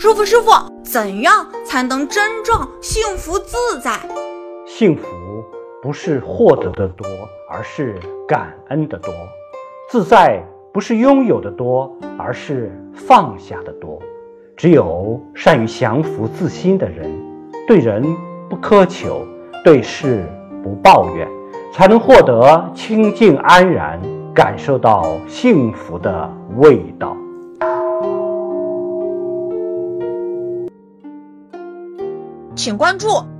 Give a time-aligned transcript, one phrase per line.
[0.00, 0.52] 师傅，师傅，
[0.84, 3.98] 怎样才能真正幸福自在？
[4.64, 5.04] 幸福
[5.82, 7.04] 不是获得的多，
[7.50, 7.96] 而是
[8.28, 9.10] 感恩的多；
[9.90, 10.40] 自在
[10.72, 13.98] 不是拥有的多，而是放下的多。
[14.56, 17.10] 只有善于降服自心的人，
[17.66, 18.04] 对人
[18.48, 19.26] 不苛求，
[19.64, 20.24] 对事
[20.62, 21.28] 不抱怨，
[21.72, 24.00] 才能获得清净安然，
[24.32, 27.16] 感受到幸福的味道。
[32.58, 33.37] 请关注。